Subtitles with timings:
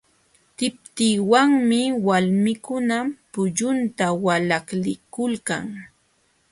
[0.57, 2.97] Tikpiwanmi walmikuna
[3.33, 5.65] pullunta walaklikulkan.